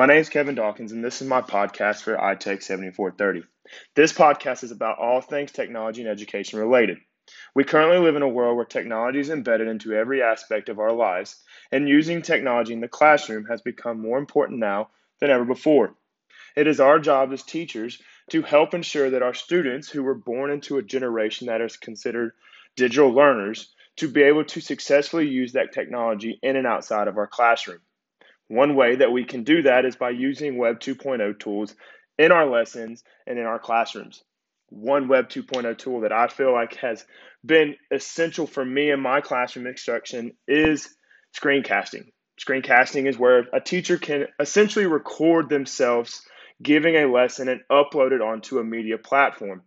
[0.00, 3.42] My name is Kevin Dawkins, and this is my podcast for iTech 7430.
[3.94, 6.96] This podcast is about all things technology and education related.
[7.54, 10.94] We currently live in a world where technology is embedded into every aspect of our
[10.94, 14.88] lives, and using technology in the classroom has become more important now
[15.20, 15.94] than ever before.
[16.56, 20.50] It is our job as teachers to help ensure that our students who were born
[20.50, 22.32] into a generation that is considered
[22.74, 27.26] digital learners to be able to successfully use that technology in and outside of our
[27.26, 27.80] classroom.
[28.50, 31.76] One way that we can do that is by using Web 2.0 tools
[32.18, 34.24] in our lessons and in our classrooms.
[34.70, 37.06] One Web 2.0 tool that I feel like has
[37.46, 40.92] been essential for me in my classroom instruction is
[41.40, 42.10] screencasting.
[42.44, 46.20] Screencasting is where a teacher can essentially record themselves
[46.60, 49.62] giving a lesson and upload it onto a media platform.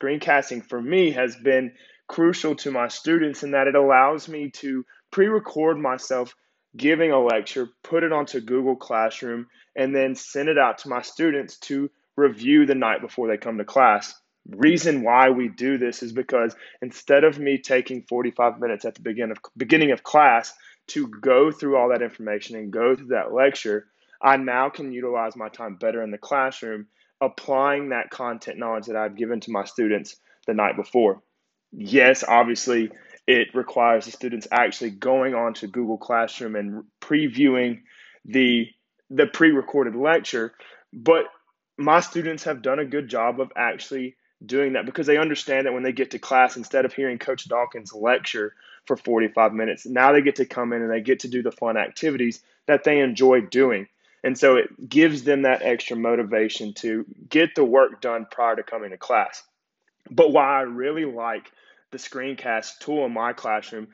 [0.00, 1.72] Screencasting for me has been
[2.06, 6.32] crucial to my students in that it allows me to pre record myself
[6.76, 11.02] giving a lecture, put it onto Google Classroom, and then send it out to my
[11.02, 14.14] students to review the night before they come to class.
[14.48, 19.02] Reason why we do this is because instead of me taking 45 minutes at the
[19.02, 20.52] begin of, beginning of class
[20.88, 23.86] to go through all that information and go through that lecture,
[24.22, 26.86] I now can utilize my time better in the classroom,
[27.20, 31.22] applying that content knowledge that I've given to my students the night before.
[31.72, 32.90] Yes, obviously,
[33.30, 37.82] it requires the students actually going on to Google Classroom and previewing
[38.24, 38.68] the
[39.08, 40.52] the pre-recorded lecture,
[40.92, 41.26] but
[41.76, 45.72] my students have done a good job of actually doing that because they understand that
[45.72, 48.54] when they get to class, instead of hearing Coach Dawkins lecture
[48.86, 51.52] for 45 minutes, now they get to come in and they get to do the
[51.52, 53.86] fun activities that they enjoy doing.
[54.24, 58.62] And so it gives them that extra motivation to get the work done prior to
[58.62, 59.42] coming to class.
[60.10, 61.50] But why I really like
[61.90, 63.88] the screencast tool in my classroom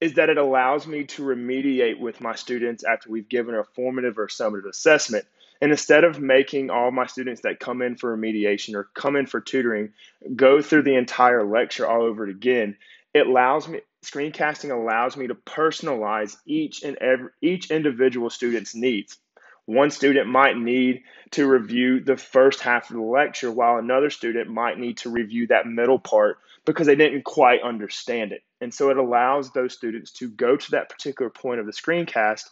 [0.00, 4.18] is that it allows me to remediate with my students after we've given a formative
[4.18, 5.24] or summative assessment.
[5.60, 9.26] And instead of making all my students that come in for remediation or come in
[9.26, 9.92] for tutoring
[10.34, 12.76] go through the entire lecture all over again,
[13.14, 19.18] it allows me screencasting allows me to personalize each and every each individual student's needs.
[19.66, 24.48] One student might need to review the first half of the lecture, while another student
[24.48, 28.42] might need to review that middle part because they didn't quite understand it.
[28.60, 32.44] And so it allows those students to go to that particular point of the screencast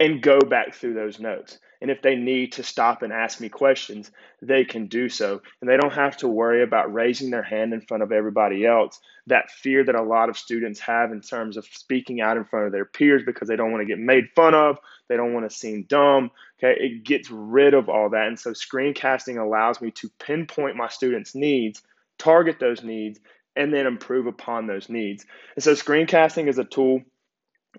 [0.00, 1.58] and go back through those notes.
[1.80, 4.10] And if they need to stop and ask me questions,
[4.42, 5.42] they can do so.
[5.60, 9.00] And they don't have to worry about raising their hand in front of everybody else.
[9.28, 12.66] That fear that a lot of students have in terms of speaking out in front
[12.66, 14.78] of their peers because they don't want to get made fun of,
[15.08, 16.30] they don't want to seem dumb.
[16.58, 18.26] Okay, it gets rid of all that.
[18.26, 21.82] And so screencasting allows me to pinpoint my students' needs,
[22.18, 23.20] target those needs,
[23.54, 25.24] and then improve upon those needs.
[25.54, 27.02] And so screencasting is a tool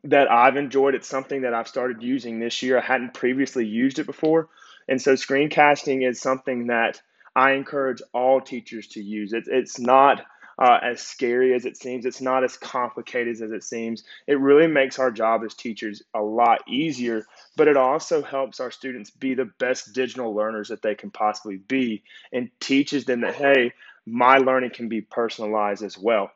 [0.04, 0.96] that I've enjoyed.
[0.96, 2.78] It's something that I've started using this year.
[2.78, 4.50] I hadn't previously used it before.
[4.88, 7.02] And so screencasting is something that
[7.36, 9.34] I encourage all teachers to use.
[9.34, 10.26] It, it's not
[10.60, 14.04] uh, as scary as it seems, it's not as complicated as it seems.
[14.28, 17.26] It really makes our job as teachers a lot easier,
[17.56, 21.58] but it also helps our students be the best digital learners that they can possibly
[21.58, 23.72] be and teaches them that, hey,
[24.06, 26.30] my learning can be personalized as well.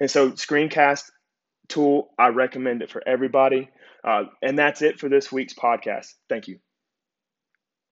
[0.00, 1.10] And so, screencast
[1.68, 2.10] tool.
[2.18, 3.70] I recommend it for everybody.
[4.04, 6.14] Uh, and that's it for this week's podcast.
[6.28, 6.58] Thank you.